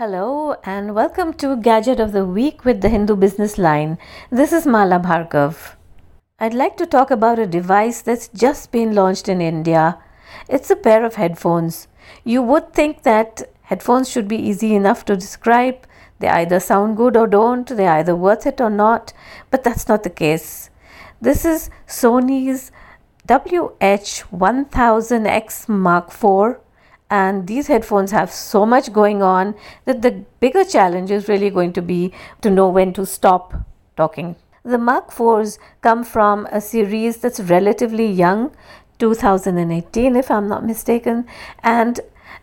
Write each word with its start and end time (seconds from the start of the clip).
Hello 0.00 0.56
and 0.64 0.94
welcome 0.94 1.34
to 1.34 1.56
Gadget 1.56 2.00
of 2.00 2.12
the 2.12 2.24
Week 2.24 2.64
with 2.64 2.80
the 2.80 2.88
Hindu 2.88 3.16
Business 3.16 3.58
Line. 3.58 3.98
This 4.30 4.50
is 4.50 4.66
Mala 4.66 4.98
Bhargava. 4.98 5.74
I'd 6.38 6.54
like 6.54 6.78
to 6.78 6.86
talk 6.86 7.10
about 7.10 7.38
a 7.38 7.46
device 7.46 8.00
that's 8.00 8.28
just 8.28 8.72
been 8.72 8.94
launched 8.94 9.28
in 9.28 9.42
India. 9.42 9.98
It's 10.48 10.70
a 10.70 10.76
pair 10.76 11.04
of 11.04 11.16
headphones. 11.16 11.86
You 12.24 12.40
would 12.40 12.72
think 12.72 13.02
that 13.02 13.42
headphones 13.64 14.08
should 14.08 14.26
be 14.26 14.38
easy 14.38 14.74
enough 14.74 15.04
to 15.04 15.16
describe. 15.16 15.86
They 16.18 16.28
either 16.28 16.60
sound 16.60 16.96
good 16.96 17.14
or 17.14 17.26
don't, 17.26 17.68
they're 17.68 17.98
either 17.98 18.16
worth 18.16 18.46
it 18.46 18.58
or 18.58 18.70
not, 18.70 19.12
but 19.50 19.64
that's 19.64 19.86
not 19.86 20.02
the 20.02 20.08
case. 20.08 20.70
This 21.20 21.44
is 21.44 21.68
Sony's 21.86 22.72
WH1000X 23.28 25.68
Mark 25.68 26.08
IV 26.08 26.56
and 27.10 27.46
these 27.46 27.66
headphones 27.66 28.12
have 28.12 28.30
so 28.30 28.64
much 28.64 28.92
going 28.92 29.22
on 29.22 29.54
that 29.84 30.02
the 30.02 30.12
bigger 30.38 30.64
challenge 30.64 31.10
is 31.10 31.28
really 31.28 31.50
going 31.50 31.72
to 31.72 31.82
be 31.82 32.12
to 32.40 32.50
know 32.50 32.68
when 32.68 32.92
to 32.92 33.04
stop 33.04 33.54
talking. 33.96 34.36
The 34.64 34.78
Mark 34.78 35.10
IVs 35.10 35.58
come 35.80 36.04
from 36.04 36.46
a 36.52 36.60
series 36.60 37.16
that's 37.16 37.40
relatively 37.40 38.06
young, 38.06 38.52
2018, 38.98 40.14
if 40.14 40.30
I'm 40.30 40.48
not 40.48 40.64
mistaken, 40.64 41.26
and 41.62 42.00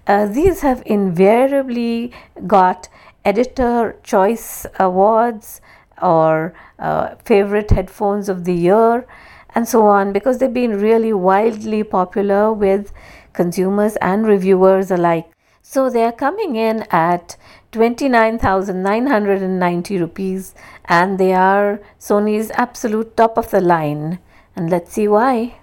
uh, 0.07 0.25
these 0.25 0.61
have 0.61 0.81
invariably 0.85 2.11
got 2.45 2.89
editor 3.23 3.95
choice 4.03 4.65
awards 4.79 5.61
or 6.01 6.53
uh, 6.79 7.15
favorite 7.25 7.71
headphones 7.71 8.29
of 8.29 8.45
the 8.45 8.53
year 8.53 9.05
and 9.53 9.67
so 9.67 9.85
on 9.85 10.13
because 10.13 10.37
they've 10.37 10.53
been 10.53 10.79
really 10.79 11.11
wildly 11.13 11.83
popular 11.83 12.53
with 12.53 12.93
consumers 13.37 13.95
and 13.97 14.27
reviewers 14.27 14.91
alike. 14.91 15.31
So 15.61 15.89
they 15.89 16.03
are 16.03 16.19
coming 16.25 16.55
in 16.55 16.85
at 16.91 17.37
29,990 17.71 19.97
rupees 19.97 20.53
and 20.85 21.19
they 21.19 21.33
are 21.33 21.79
Sony's 21.99 22.51
absolute 22.51 23.15
top 23.15 23.37
of 23.37 23.51
the 23.51 23.61
line. 23.61 24.19
And 24.55 24.69
let's 24.69 24.93
see 24.93 25.07
why. 25.07 25.59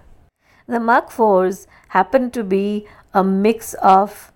The 0.67 0.81
Mark 0.81 1.11
IVs 1.11 1.67
happen 1.89 2.31
to 2.31 2.45
be 2.45 2.87
a 3.13 3.23
mix 3.25 3.75
of 3.75 4.33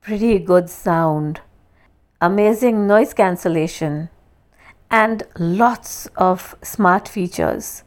pretty 0.00 0.38
good 0.38 0.70
sound, 0.70 1.40
amazing 2.20 2.86
noise 2.86 3.12
cancellation, 3.14 4.10
and 4.90 5.24
lots 5.38 6.06
of 6.16 6.54
smart 6.62 7.08
features. 7.08 7.82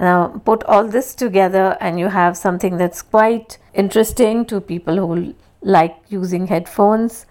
Now, 0.00 0.28
put 0.46 0.64
all 0.64 0.88
this 0.88 1.14
together, 1.14 1.76
and 1.78 2.00
you 2.00 2.08
have 2.08 2.34
something 2.34 2.78
that's 2.78 3.02
quite 3.02 3.58
interesting 3.74 4.46
to 4.46 4.58
people 4.58 4.96
who 4.96 5.34
like 5.60 5.94
using 6.08 6.46
headphones. 6.46 7.26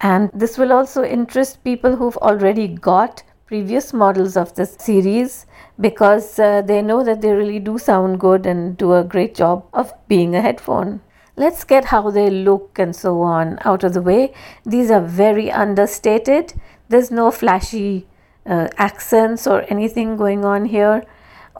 And 0.00 0.30
this 0.32 0.56
will 0.56 0.72
also 0.72 1.02
interest 1.02 1.64
people 1.64 1.96
who've 1.96 2.16
already 2.18 2.68
got 2.68 3.24
previous 3.46 3.92
models 3.92 4.36
of 4.36 4.54
this 4.54 4.76
series 4.78 5.46
because 5.80 6.38
uh, 6.38 6.62
they 6.62 6.82
know 6.82 7.02
that 7.02 7.20
they 7.20 7.32
really 7.32 7.58
do 7.58 7.78
sound 7.78 8.20
good 8.20 8.46
and 8.46 8.76
do 8.76 8.92
a 8.94 9.02
great 9.02 9.34
job 9.34 9.66
of 9.72 9.92
being 10.06 10.36
a 10.36 10.40
headphone. 10.40 11.00
Let's 11.36 11.64
get 11.64 11.86
how 11.86 12.10
they 12.10 12.30
look 12.30 12.78
and 12.78 12.94
so 12.94 13.22
on 13.22 13.58
out 13.64 13.82
of 13.82 13.92
the 13.92 14.02
way. 14.02 14.32
These 14.64 14.92
are 14.92 15.00
very 15.00 15.50
understated. 15.50 16.54
There's 16.88 17.10
no 17.10 17.32
flashy 17.32 18.06
uh, 18.46 18.68
accents 18.78 19.48
or 19.48 19.64
anything 19.68 20.16
going 20.16 20.44
on 20.44 20.66
here 20.66 21.02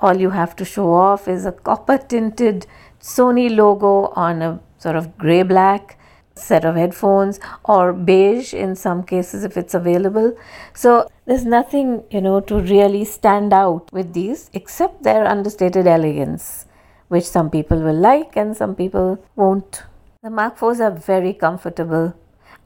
all 0.04 0.20
you 0.24 0.30
have 0.36 0.54
to 0.60 0.64
show 0.70 0.92
off 0.92 1.28
is 1.34 1.46
a 1.50 1.52
copper 1.68 1.96
tinted 1.96 2.66
Sony 3.10 3.44
logo 3.60 3.92
on 4.24 4.42
a 4.42 4.60
sort 4.76 4.96
of 4.96 5.16
gray 5.16 5.42
black 5.42 5.98
set 6.36 6.64
of 6.64 6.74
headphones 6.76 7.40
or 7.64 7.92
beige 7.92 8.52
in 8.52 8.74
some 8.74 9.02
cases 9.02 9.44
if 9.44 9.56
it's 9.56 9.74
available. 9.74 10.36
So 10.74 11.08
there's 11.26 11.46
nothing, 11.46 12.02
you 12.10 12.20
know, 12.20 12.40
to 12.40 12.60
really 12.60 13.04
stand 13.04 13.52
out 13.52 13.92
with 13.92 14.12
these 14.12 14.50
except 14.52 15.02
their 15.04 15.26
understated 15.26 15.86
elegance, 15.86 16.66
which 17.08 17.24
some 17.24 17.50
people 17.50 17.80
will 17.80 18.00
like 18.10 18.36
and 18.36 18.56
some 18.56 18.74
people 18.74 19.24
won't. 19.36 19.84
The 20.22 20.30
Mark 20.30 20.58
IVs 20.58 20.80
are 20.80 20.98
very 21.12 21.32
comfortable. 21.32 22.14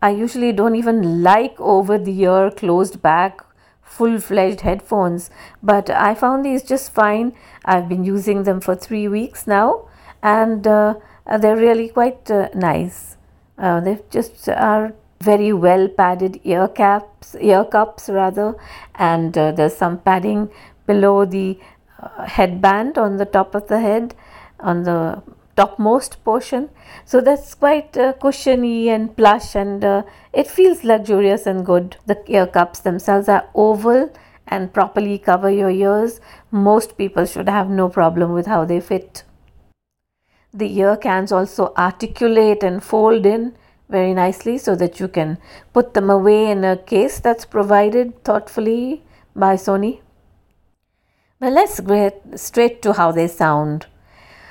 I 0.00 0.10
usually 0.10 0.52
don't 0.52 0.76
even 0.76 1.22
like 1.22 1.60
over 1.60 1.98
the 1.98 2.20
ear 2.22 2.50
closed 2.50 3.00
back 3.02 3.42
full 3.88 4.20
fledged 4.20 4.60
headphones, 4.60 5.30
but 5.62 5.90
I 5.90 6.14
found 6.14 6.44
these 6.44 6.62
just 6.62 6.92
fine. 6.92 7.32
I've 7.64 7.88
been 7.88 8.04
using 8.04 8.44
them 8.44 8.60
for 8.60 8.74
three 8.74 9.08
weeks 9.08 9.46
now, 9.46 9.88
and 10.22 10.66
uh, 10.66 10.94
they're 11.40 11.56
really 11.56 11.88
quite 11.88 12.30
uh, 12.30 12.48
nice. 12.54 13.16
Uh, 13.56 13.80
they 13.80 13.98
just 14.10 14.48
are 14.48 14.94
very 15.20 15.52
well 15.52 15.88
padded 15.88 16.40
ear 16.44 16.68
caps, 16.68 17.34
ear 17.40 17.64
cups 17.64 18.08
rather, 18.08 18.54
and 18.94 19.36
uh, 19.36 19.50
there's 19.52 19.76
some 19.76 19.98
padding 19.98 20.48
below 20.86 21.24
the 21.24 21.58
uh, 22.00 22.24
headband 22.24 22.96
on 22.98 23.16
the 23.16 23.24
top 23.24 23.54
of 23.54 23.66
the 23.68 23.80
head, 23.80 24.14
on 24.60 24.84
the 24.84 25.22
topmost 25.58 26.22
portion. 26.22 26.70
So 27.04 27.20
that's 27.20 27.54
quite 27.54 27.96
uh, 27.96 28.12
cushiony 28.12 28.88
and 28.88 29.14
plush 29.16 29.56
and 29.56 29.84
uh, 29.84 30.02
it 30.32 30.46
feels 30.46 30.84
luxurious 30.84 31.46
and 31.46 31.66
good. 31.66 31.96
The 32.06 32.22
ear 32.28 32.46
cups 32.46 32.80
themselves 32.80 33.28
are 33.28 33.48
oval 33.54 34.10
and 34.46 34.72
properly 34.72 35.18
cover 35.18 35.50
your 35.50 35.70
ears. 35.70 36.20
Most 36.52 36.96
people 36.96 37.26
should 37.26 37.48
have 37.48 37.68
no 37.68 37.88
problem 37.88 38.32
with 38.32 38.46
how 38.46 38.64
they 38.64 38.80
fit. 38.80 39.24
The 40.54 40.72
ear 40.78 40.96
cans 40.96 41.32
also 41.32 41.72
articulate 41.76 42.62
and 42.62 42.82
fold 42.82 43.26
in 43.26 43.54
very 43.88 44.14
nicely 44.14 44.58
so 44.58 44.76
that 44.76 45.00
you 45.00 45.08
can 45.08 45.38
put 45.72 45.94
them 45.94 46.08
away 46.08 46.50
in 46.50 46.64
a 46.64 46.76
case 46.76 47.20
that's 47.20 47.44
provided 47.44 48.22
thoughtfully 48.22 49.02
by 49.34 49.54
Sony. 49.56 50.00
Well, 51.40 51.52
let's 51.52 51.80
get 51.80 52.22
straight 52.38 52.82
to 52.82 52.92
how 52.92 53.12
they 53.12 53.28
sound 53.28 53.86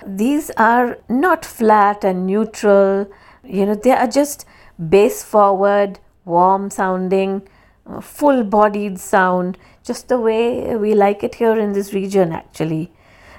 these 0.05 0.51
are 0.57 0.97
not 1.09 1.45
flat 1.45 2.03
and 2.03 2.27
neutral, 2.27 3.09
you 3.43 3.65
know, 3.65 3.75
they 3.75 3.91
are 3.91 4.07
just 4.07 4.45
bass 4.89 5.23
forward, 5.23 5.99
warm 6.25 6.69
sounding, 6.69 7.47
uh, 7.85 8.01
full 8.01 8.43
bodied 8.43 8.99
sound, 8.99 9.57
just 9.83 10.09
the 10.09 10.19
way 10.19 10.75
we 10.75 10.93
like 10.93 11.23
it 11.23 11.35
here 11.35 11.57
in 11.57 11.73
this 11.73 11.93
region 11.93 12.31
actually. 12.31 12.91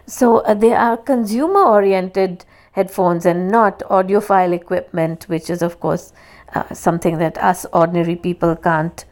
So 0.06 0.38
uh, 0.38 0.54
they 0.54 0.72
are 0.72 0.97
consumer 0.97 1.62
oriented 1.62 2.44
headphones 2.72 3.26
and 3.26 3.48
not 3.50 3.80
audiophile 3.91 4.54
equipment, 4.54 5.24
which 5.28 5.50
is, 5.50 5.62
of 5.62 5.80
course, 5.80 6.12
uh, 6.54 6.72
something 6.72 7.18
that 7.18 7.36
us 7.38 7.66
ordinary 7.72 8.16
people 8.16 8.56
can't 8.56 9.04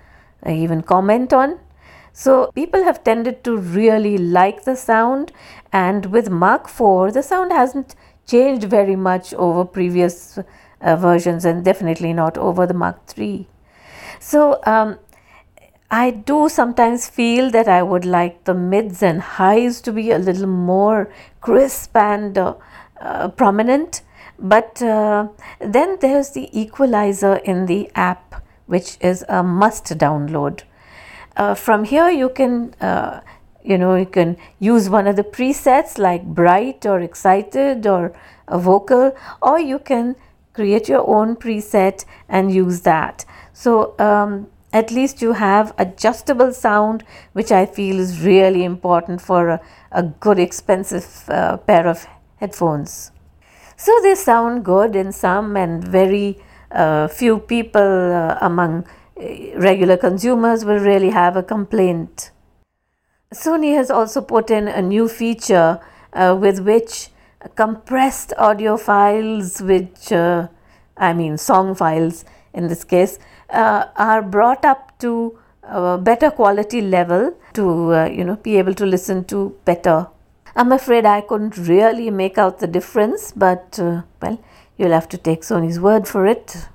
uh, 0.46 0.50
even 0.50 0.82
comment 0.82 1.32
on. 1.32 1.58
So 2.18 2.50
people 2.54 2.82
have 2.82 3.04
tended 3.04 3.44
to 3.44 3.58
really 3.58 4.16
like 4.16 4.64
the 4.64 4.74
sound, 4.74 5.32
and 5.70 6.06
with 6.06 6.30
Mark 6.30 6.64
IV, 6.64 7.12
the 7.12 7.22
sound 7.22 7.52
hasn't 7.52 7.94
changed 8.26 8.64
very 8.64 8.96
much 8.96 9.34
over 9.34 9.66
previous 9.66 10.38
uh, 10.80 10.96
versions, 10.96 11.44
and 11.44 11.62
definitely 11.62 12.14
not 12.14 12.38
over 12.38 12.64
the 12.66 12.72
Mark 12.72 13.00
III. 13.18 13.46
So 14.18 14.60
um, 14.64 14.98
I 15.90 16.10
do 16.10 16.48
sometimes 16.48 17.06
feel 17.06 17.50
that 17.50 17.68
I 17.68 17.82
would 17.82 18.06
like 18.06 18.44
the 18.44 18.54
mids 18.54 19.02
and 19.02 19.20
highs 19.20 19.82
to 19.82 19.92
be 19.92 20.10
a 20.10 20.18
little 20.18 20.46
more 20.46 21.12
crisp 21.42 21.94
and 21.94 22.38
uh, 22.38 22.54
uh, 22.98 23.28
prominent. 23.28 24.00
But 24.38 24.80
uh, 24.80 25.28
then 25.60 25.98
there's 26.00 26.30
the 26.30 26.48
equalizer 26.58 27.36
in 27.36 27.66
the 27.66 27.90
app, 27.94 28.42
which 28.64 28.96
is 29.02 29.22
a 29.28 29.42
must 29.42 29.84
download 29.98 30.62
uh, 31.36 31.54
from 31.54 31.84
here 31.84 32.08
you 32.08 32.28
can 32.28 32.74
uh, 32.80 33.20
you 33.62 33.76
know 33.78 33.94
you 33.94 34.06
can 34.06 34.36
use 34.58 34.88
one 34.88 35.06
of 35.06 35.16
the 35.16 35.24
presets 35.24 35.98
like 35.98 36.24
bright 36.24 36.86
or 36.86 37.00
excited 37.00 37.86
or 37.86 38.12
vocal 38.50 39.14
or 39.42 39.58
you 39.58 39.78
can 39.78 40.16
create 40.52 40.88
your 40.88 41.06
own 41.06 41.36
preset 41.36 42.04
and 42.28 42.52
use 42.52 42.80
that. 42.80 43.24
So 43.52 43.94
um, 43.98 44.46
at 44.72 44.90
least 44.90 45.20
you 45.20 45.32
have 45.32 45.74
adjustable 45.78 46.52
sound 46.52 47.04
which 47.32 47.52
i 47.52 47.64
feel 47.64 48.00
is 48.00 48.22
really 48.22 48.64
important 48.64 49.20
for 49.20 49.48
a, 49.48 49.60
a 49.92 50.02
good 50.02 50.38
expensive 50.38 51.24
uh, 51.28 51.56
pair 51.58 51.86
of 51.86 52.06
headphones. 52.36 53.12
So 53.76 53.92
they 54.02 54.14
sound 54.14 54.64
good 54.64 54.96
in 54.96 55.12
some 55.12 55.56
and 55.56 55.86
very 55.86 56.38
uh, 56.70 57.08
few 57.08 57.38
people 57.38 57.82
uh, 57.82 58.38
among 58.40 58.86
regular 59.56 59.96
consumers 59.96 60.64
will 60.64 60.78
really 60.78 61.10
have 61.10 61.36
a 61.36 61.42
complaint. 61.42 62.30
Sony 63.34 63.74
has 63.74 63.90
also 63.90 64.20
put 64.20 64.50
in 64.50 64.68
a 64.68 64.82
new 64.82 65.08
feature 65.08 65.80
uh, 66.12 66.36
with 66.38 66.60
which 66.60 67.08
compressed 67.54 68.32
audio 68.38 68.76
files, 68.76 69.60
which 69.60 70.12
uh, 70.12 70.48
I 70.96 71.12
mean 71.12 71.38
song 71.38 71.74
files 71.74 72.24
in 72.56 72.68
this 72.68 72.82
case, 72.82 73.18
uh, 73.50 73.84
are 73.96 74.22
brought 74.22 74.64
up 74.64 74.98
to 74.98 75.38
a 75.62 75.98
better 75.98 76.30
quality 76.30 76.80
level 76.80 77.36
to 77.52 77.94
uh, 77.94 78.06
you 78.06 78.24
know 78.24 78.36
be 78.36 78.56
able 78.56 78.74
to 78.74 78.86
listen 78.86 79.24
to 79.24 79.54
better. 79.64 80.08
I'm 80.56 80.72
afraid 80.72 81.04
I 81.04 81.20
couldn't 81.20 81.58
really 81.58 82.10
make 82.10 82.38
out 82.38 82.60
the 82.60 82.66
difference, 82.66 83.32
but 83.32 83.78
uh, 83.78 84.02
well, 84.22 84.42
you'll 84.78 84.92
have 84.92 85.08
to 85.10 85.18
take 85.18 85.42
Sony's 85.42 85.78
word 85.78 86.08
for 86.08 86.26
it. 86.26 86.68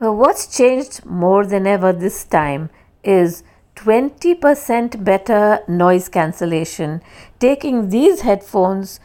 Well, 0.00 0.14
what's 0.14 0.46
changed 0.46 1.04
more 1.04 1.44
than 1.44 1.66
ever 1.66 1.92
this 1.92 2.22
time 2.22 2.70
is 3.02 3.42
20% 3.74 5.02
better 5.02 5.58
noise 5.66 6.08
cancellation, 6.08 7.02
taking 7.40 7.88
these 7.88 8.20
headphones 8.20 9.00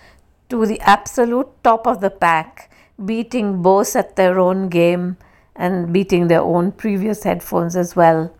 to 0.50 0.68
the 0.68 0.80
absolute 0.82 1.50
top 1.64 1.88
of 1.88 2.00
the 2.00 2.12
pack, 2.12 2.70
beating 3.04 3.64
Bose 3.64 3.96
at 3.96 4.16
their 4.18 4.38
own 4.38 4.70
game 4.70 5.18
and 5.56 5.92
beating 5.92 6.28
their 6.28 6.42
own 6.42 6.72
previous 6.72 7.24
headphones 7.24 7.76
as 7.76 7.96
well. 7.96 8.32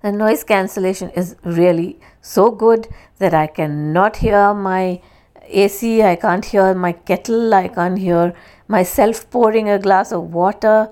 The 0.00 0.12
noise 0.12 0.44
cancellation 0.44 1.10
is 1.10 1.36
really 1.44 2.00
so 2.22 2.50
good 2.50 2.88
that 3.18 3.34
I 3.34 3.48
cannot 3.48 4.16
hear 4.16 4.54
my 4.54 5.02
AC, 5.42 6.02
I 6.02 6.16
can't 6.16 6.44
hear 6.44 6.72
my 6.72 6.92
kettle, 6.92 7.52
I 7.52 7.68
can't 7.68 7.98
hear 7.98 8.32
myself 8.66 9.28
pouring 9.28 9.68
a 9.68 9.78
glass 9.78 10.10
of 10.10 10.32
water, 10.32 10.90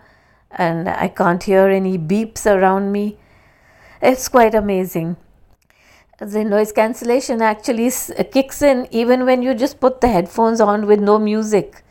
and 0.56 0.88
I 0.88 1.08
can't 1.08 1.42
hear 1.42 1.68
any 1.68 1.98
beeps 1.98 2.46
around 2.46 2.92
me. 2.92 3.16
It's 4.02 4.28
quite 4.28 4.54
amazing. 4.54 5.16
The 6.18 6.44
noise 6.44 6.72
cancellation 6.72 7.42
actually 7.42 7.90
kicks 8.32 8.62
in 8.62 8.86
even 8.90 9.26
when 9.26 9.42
you 9.42 9.54
just 9.54 9.80
put 9.80 10.00
the 10.00 10.08
headphones 10.08 10.60
on 10.60 10.86
with 10.86 11.00
no 11.00 11.18
music. 11.18 11.82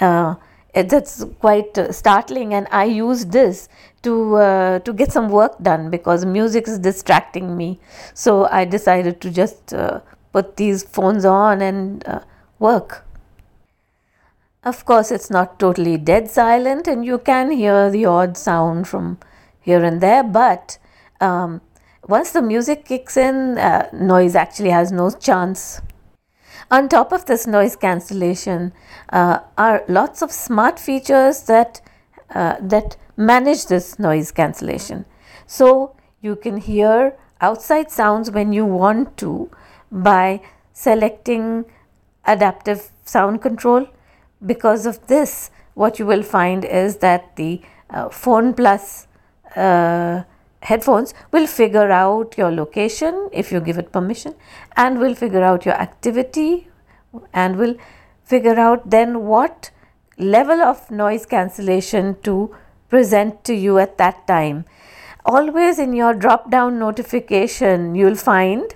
Uh, 0.00 0.36
that's 0.74 1.24
quite 1.40 1.78
uh, 1.78 1.90
startling, 1.90 2.52
and 2.52 2.66
I 2.70 2.84
use 2.84 3.24
this 3.26 3.68
to 4.02 4.36
uh, 4.36 4.78
to 4.80 4.92
get 4.92 5.10
some 5.10 5.30
work 5.30 5.58
done 5.62 5.90
because 5.90 6.26
music 6.26 6.68
is 6.68 6.78
distracting 6.78 7.56
me. 7.56 7.80
So 8.12 8.46
I 8.50 8.66
decided 8.66 9.20
to 9.22 9.30
just 9.30 9.72
uh, 9.72 10.00
put 10.32 10.56
these 10.56 10.82
phones 10.82 11.24
on 11.24 11.62
and 11.62 12.06
uh, 12.06 12.20
work. 12.58 13.05
Of 14.66 14.84
course, 14.84 15.12
it's 15.12 15.30
not 15.30 15.60
totally 15.60 15.96
dead 15.96 16.28
silent, 16.28 16.88
and 16.88 17.04
you 17.06 17.18
can 17.18 17.52
hear 17.52 17.88
the 17.88 18.04
odd 18.06 18.36
sound 18.36 18.88
from 18.88 19.18
here 19.60 19.84
and 19.84 20.00
there, 20.00 20.24
but 20.24 20.78
um, 21.20 21.60
once 22.08 22.32
the 22.32 22.42
music 22.42 22.84
kicks 22.84 23.16
in, 23.16 23.58
uh, 23.58 23.88
noise 23.92 24.34
actually 24.34 24.70
has 24.70 24.90
no 24.90 25.10
chance. 25.10 25.80
On 26.68 26.88
top 26.88 27.12
of 27.12 27.26
this 27.26 27.46
noise 27.46 27.76
cancellation 27.76 28.72
uh, 29.10 29.38
are 29.56 29.84
lots 29.86 30.20
of 30.20 30.32
smart 30.32 30.80
features 30.80 31.42
that 31.42 31.80
uh, 32.34 32.56
that 32.60 32.96
manage 33.16 33.66
this 33.66 34.00
noise 34.00 34.32
cancellation. 34.32 35.04
So 35.46 35.94
you 36.20 36.34
can 36.34 36.56
hear 36.56 37.16
outside 37.40 37.92
sounds 37.92 38.32
when 38.32 38.52
you 38.52 38.64
want 38.64 39.16
to 39.18 39.48
by 39.92 40.40
selecting 40.72 41.66
adaptive 42.24 42.90
sound 43.04 43.42
control. 43.42 43.86
Because 44.46 44.86
of 44.86 45.06
this, 45.06 45.50
what 45.74 45.98
you 45.98 46.06
will 46.06 46.22
find 46.22 46.64
is 46.64 46.98
that 46.98 47.36
the 47.36 47.60
uh, 47.90 48.08
Phone 48.08 48.54
Plus 48.54 49.06
uh, 49.54 50.22
headphones 50.60 51.14
will 51.32 51.46
figure 51.46 51.90
out 51.90 52.36
your 52.36 52.50
location 52.50 53.28
if 53.32 53.52
you 53.52 53.60
give 53.60 53.78
it 53.78 53.92
permission 53.92 54.34
and 54.76 54.98
will 54.98 55.14
figure 55.14 55.42
out 55.42 55.64
your 55.64 55.74
activity 55.74 56.68
and 57.32 57.56
will 57.56 57.76
figure 58.24 58.58
out 58.58 58.90
then 58.90 59.24
what 59.24 59.70
level 60.18 60.60
of 60.60 60.90
noise 60.90 61.26
cancellation 61.26 62.16
to 62.22 62.54
present 62.88 63.44
to 63.44 63.54
you 63.54 63.78
at 63.78 63.98
that 63.98 64.26
time. 64.26 64.64
Always 65.24 65.78
in 65.78 65.92
your 65.92 66.14
drop 66.14 66.50
down 66.50 66.78
notification, 66.78 67.94
you'll 67.94 68.14
find 68.14 68.74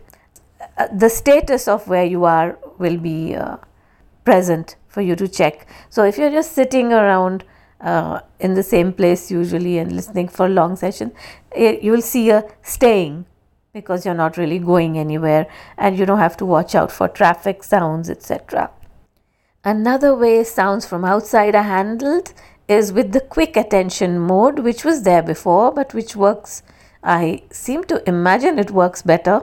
uh, 0.77 0.89
the 0.93 1.09
status 1.09 1.69
of 1.69 1.89
where 1.89 2.05
you 2.05 2.25
are 2.25 2.59
will 2.79 2.99
be 2.99 3.35
uh, 3.35 3.57
present 4.25 4.77
for 4.91 5.01
you 5.01 5.17
to 5.17 5.27
check. 5.27 5.67
So 5.89 6.05
if 6.05 6.19
you're 6.19 6.31
just 6.31 6.53
sitting 6.53 6.93
around 6.93 7.45
uh, 7.81 8.21
in 8.41 8.55
the 8.55 8.63
same 8.63 8.93
place 8.93 9.31
usually 9.31 9.79
and 9.79 9.93
listening 9.93 10.29
for 10.29 10.49
long 10.49 10.77
session, 10.77 11.13
eh, 11.55 11.79
you 11.81 11.93
will 11.93 12.03
see 12.03 12.29
a 12.31 12.45
staying 12.63 13.25
because 13.73 14.05
you're 14.05 14.15
not 14.15 14.37
really 14.37 14.59
going 14.59 14.99
anywhere 14.99 15.47
and 15.79 15.97
you 15.97 16.05
don't 16.05 16.19
have 16.19 16.37
to 16.37 16.45
watch 16.45 16.75
out 16.75 16.91
for 16.91 17.09
traffic 17.09 17.63
sounds, 17.63 18.11
etc. 18.11 18.71
Another 19.65 20.15
way 20.15 20.43
sounds 20.43 20.87
from 20.87 21.05
outside 21.05 21.55
are 21.55 21.63
handled 21.63 22.33
is 22.67 22.93
with 22.93 23.13
the 23.13 23.21
quick 23.21 23.57
attention 23.57 24.19
mode, 24.19 24.61
which 24.61 24.85
was 24.85 25.03
there 25.03 25.23
before 25.23 25.73
but 25.73 25.95
which 25.95 26.17
works. 26.17 26.63
I 27.03 27.45
seem 27.51 27.85
to 27.85 28.07
imagine 28.09 28.59
it 28.59 28.71
works 28.71 29.03
better, 29.03 29.43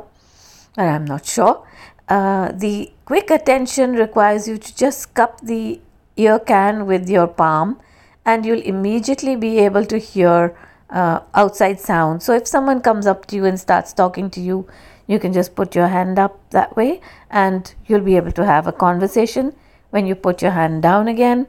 but 0.75 0.85
I'm 0.85 1.05
not 1.05 1.25
sure. 1.25 1.65
Uh, 2.07 2.51
the 2.53 2.91
quick 3.05 3.29
attention 3.29 3.93
requires 3.93 4.47
you 4.47 4.57
to 4.57 4.75
just 4.75 5.13
cup 5.13 5.41
the 5.41 5.81
ear 6.15 6.39
can 6.39 6.85
with 6.85 7.09
your 7.09 7.27
palm 7.27 7.79
and 8.25 8.45
you'll 8.45 8.61
immediately 8.61 9.35
be 9.35 9.57
able 9.59 9.85
to 9.85 9.97
hear 9.97 10.57
uh, 10.89 11.19
outside 11.33 11.79
sound. 11.79 12.23
So 12.23 12.33
if 12.33 12.47
someone 12.47 12.81
comes 12.81 13.05
up 13.05 13.25
to 13.27 13.35
you 13.35 13.45
and 13.45 13.59
starts 13.59 13.93
talking 13.93 14.29
to 14.31 14.41
you, 14.41 14.67
you 15.05 15.19
can 15.19 15.33
just 15.33 15.55
put 15.55 15.75
your 15.75 15.87
hand 15.87 16.17
up 16.19 16.49
that 16.51 16.75
way 16.75 17.01
and 17.29 17.73
you'll 17.87 18.01
be 18.01 18.17
able 18.17 18.31
to 18.33 18.45
have 18.45 18.67
a 18.67 18.71
conversation. 18.71 19.53
When 19.89 20.05
you 20.05 20.15
put 20.15 20.41
your 20.41 20.51
hand 20.51 20.83
down 20.83 21.07
again, 21.07 21.47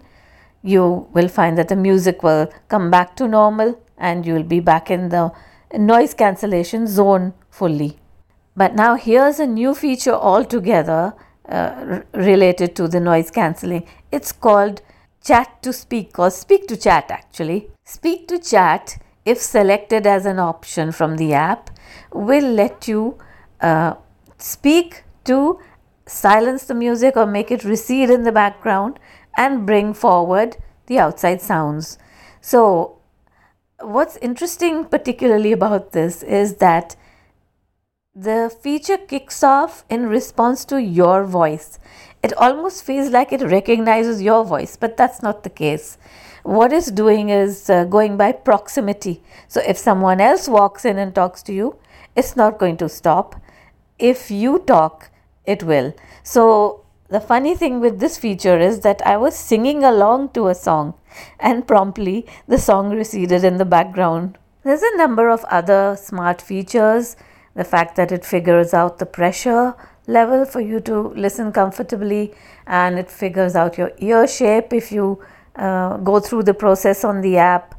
you 0.62 1.08
will 1.12 1.28
find 1.28 1.56
that 1.58 1.68
the 1.68 1.76
music 1.76 2.22
will 2.22 2.52
come 2.68 2.90
back 2.90 3.16
to 3.16 3.28
normal 3.28 3.80
and 3.96 4.26
you'll 4.26 4.42
be 4.42 4.60
back 4.60 4.90
in 4.90 5.08
the 5.08 5.32
noise 5.76 6.14
cancellation 6.14 6.86
zone 6.86 7.34
fully. 7.50 7.98
But 8.58 8.74
now 8.74 8.96
here's 8.96 9.38
a 9.38 9.46
new 9.46 9.72
feature 9.72 10.14
altogether 10.14 11.14
uh, 11.48 12.00
related 12.12 12.74
to 12.74 12.88
the 12.88 12.98
noise 12.98 13.30
cancelling. 13.30 13.86
It's 14.10 14.32
called 14.32 14.82
chat 15.22 15.62
to 15.62 15.72
speak 15.72 16.18
or 16.18 16.28
speak 16.30 16.66
to 16.66 16.76
chat 16.76 17.08
actually. 17.08 17.70
Speak 17.84 18.26
to 18.26 18.36
chat, 18.36 19.00
if 19.24 19.38
selected 19.38 20.08
as 20.08 20.26
an 20.26 20.40
option 20.40 20.90
from 20.90 21.18
the 21.18 21.34
app, 21.34 21.70
will 22.12 22.50
let 22.50 22.88
you 22.88 23.16
uh, 23.60 23.94
speak 24.38 25.04
to 25.26 25.60
silence 26.06 26.64
the 26.64 26.74
music 26.74 27.16
or 27.16 27.26
make 27.26 27.52
it 27.52 27.62
recede 27.62 28.10
in 28.10 28.24
the 28.24 28.32
background 28.32 28.98
and 29.36 29.66
bring 29.66 29.94
forward 29.94 30.56
the 30.86 30.98
outside 30.98 31.40
sounds. 31.40 31.96
So, 32.40 32.98
what's 33.80 34.16
interesting 34.16 34.84
particularly 34.84 35.52
about 35.52 35.92
this 35.92 36.24
is 36.24 36.56
that 36.56 36.96
the 38.20 38.50
feature 38.62 38.96
kicks 38.96 39.42
off 39.44 39.84
in 39.88 40.06
response 40.06 40.64
to 40.64 40.80
your 40.80 41.24
voice 41.24 41.78
it 42.22 42.36
almost 42.36 42.82
feels 42.82 43.10
like 43.10 43.32
it 43.32 43.42
recognizes 43.42 44.22
your 44.22 44.44
voice, 44.44 44.76
but 44.76 44.96
that's 44.96 45.22
not 45.22 45.44
the 45.44 45.50
case. 45.50 45.98
What 46.42 46.72
it's 46.72 46.90
doing 46.90 47.28
is 47.28 47.70
uh, 47.70 47.84
going 47.84 48.16
by 48.16 48.32
proximity. 48.32 49.22
So 49.46 49.60
if 49.66 49.78
someone 49.78 50.20
else 50.20 50.48
walks 50.48 50.84
in 50.84 50.98
and 50.98 51.14
talks 51.14 51.42
to 51.44 51.52
you, 51.52 51.76
it's 52.16 52.34
not 52.34 52.58
going 52.58 52.76
to 52.78 52.88
stop. 52.88 53.40
If 53.98 54.30
you 54.30 54.60
talk, 54.60 55.10
it 55.44 55.62
will. 55.62 55.94
So 56.22 56.84
the 57.08 57.20
funny 57.20 57.54
thing 57.54 57.80
with 57.80 58.00
this 58.00 58.18
feature 58.18 58.58
is 58.58 58.80
that 58.80 59.00
I 59.06 59.16
was 59.16 59.36
singing 59.36 59.84
along 59.84 60.30
to 60.30 60.48
a 60.48 60.54
song 60.54 60.94
and 61.38 61.66
promptly 61.66 62.26
the 62.48 62.58
song 62.58 62.90
receded 62.90 63.44
in 63.44 63.58
the 63.58 63.64
background. 63.64 64.38
There's 64.64 64.82
a 64.82 64.96
number 64.96 65.28
of 65.28 65.44
other 65.44 65.96
smart 65.96 66.42
features. 66.42 67.16
The 67.58 67.64
fact 67.64 67.96
that 67.96 68.12
it 68.12 68.24
figures 68.24 68.72
out 68.72 68.98
the 68.98 69.06
pressure 69.06 69.74
level 70.06 70.44
for 70.44 70.60
you 70.60 70.78
to 70.80 71.08
listen 71.24 71.50
comfortably 71.50 72.32
and 72.68 73.00
it 73.00 73.10
figures 73.10 73.56
out 73.56 73.76
your 73.76 73.90
ear 73.98 74.28
shape 74.28 74.72
if 74.72 74.92
you 74.92 75.20
uh, 75.56 75.96
go 75.96 76.20
through 76.20 76.44
the 76.44 76.54
process 76.54 77.02
on 77.04 77.20
the 77.20 77.36
app. 77.36 77.74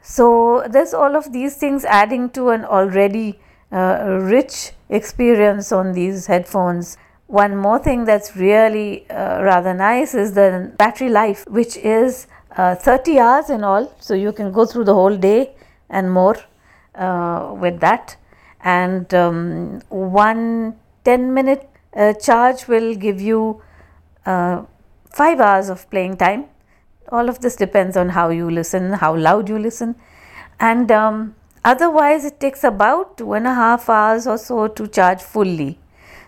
So, 0.00 0.64
there's 0.70 0.94
all 0.94 1.14
of 1.14 1.30
these 1.32 1.56
things 1.56 1.84
adding 1.84 2.30
to 2.30 2.48
an 2.48 2.64
already 2.64 3.38
uh, 3.70 4.18
rich 4.22 4.72
experience 4.88 5.72
on 5.72 5.92
these 5.92 6.26
headphones. 6.26 6.96
One 7.26 7.54
more 7.54 7.78
thing 7.78 8.06
that's 8.06 8.34
really 8.34 9.10
uh, 9.10 9.42
rather 9.42 9.74
nice 9.74 10.14
is 10.14 10.32
the 10.32 10.72
battery 10.78 11.10
life, 11.10 11.44
which 11.48 11.76
is 11.76 12.28
uh, 12.56 12.76
30 12.76 13.18
hours 13.18 13.50
in 13.50 13.62
all. 13.62 13.94
So, 14.00 14.14
you 14.14 14.32
can 14.32 14.52
go 14.52 14.64
through 14.64 14.84
the 14.84 14.94
whole 14.94 15.18
day 15.18 15.54
and 15.90 16.10
more 16.10 16.36
uh, 16.94 17.54
with 17.60 17.80
that. 17.80 18.16
And 18.62 19.12
um, 19.14 19.80
one 19.88 20.76
10 21.04 21.32
minute 21.32 21.68
uh, 21.96 22.12
charge 22.14 22.66
will 22.68 22.94
give 22.94 23.20
you 23.20 23.62
uh, 24.26 24.62
5 25.12 25.40
hours 25.40 25.68
of 25.68 25.88
playing 25.90 26.16
time. 26.16 26.46
All 27.10 27.28
of 27.28 27.40
this 27.40 27.56
depends 27.56 27.96
on 27.96 28.10
how 28.10 28.28
you 28.28 28.50
listen, 28.50 28.92
how 28.92 29.16
loud 29.16 29.48
you 29.48 29.58
listen. 29.58 29.94
And 30.60 30.90
um, 30.92 31.34
otherwise, 31.64 32.24
it 32.24 32.40
takes 32.40 32.64
about 32.64 33.16
two 33.16 33.32
and 33.32 33.46
a 33.46 33.54
half 33.54 33.88
hours 33.88 34.26
or 34.26 34.36
so 34.36 34.68
to 34.68 34.86
charge 34.86 35.22
fully. 35.22 35.78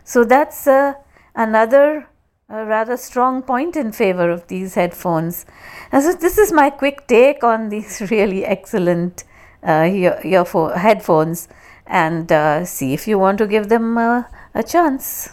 So, 0.04 0.24
that's 0.24 0.66
uh, 0.66 0.94
another 1.34 2.06
a 2.48 2.64
rather 2.64 2.96
strong 2.96 3.42
point 3.42 3.76
in 3.76 3.92
favor 3.92 4.28
of 4.30 4.46
these 4.48 4.74
headphones. 4.74 5.46
And 5.92 6.02
so, 6.02 6.14
this 6.14 6.38
is 6.38 6.52
my 6.52 6.70
quick 6.70 7.06
take 7.06 7.44
on 7.44 7.68
these 7.68 8.00
really 8.10 8.44
excellent 8.44 9.24
uh, 9.62 9.86
ear- 9.90 10.20
earphone- 10.24 10.76
headphones 10.76 11.48
and 11.86 12.30
uh, 12.30 12.64
see 12.64 12.92
if 12.92 13.06
you 13.08 13.18
want 13.18 13.38
to 13.38 13.46
give 13.46 13.68
them 13.68 13.98
uh, 13.98 14.24
a 14.54 14.62
chance. 14.62 15.30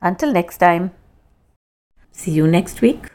Until 0.00 0.32
next 0.32 0.58
time, 0.58 0.92
see 2.12 2.32
you 2.32 2.46
next 2.46 2.80
week. 2.80 3.10